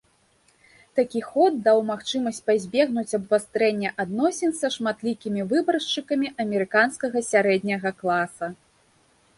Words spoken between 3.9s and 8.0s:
адносін са шматлікімі выбаршчыкамі амерыканскага сярэдняга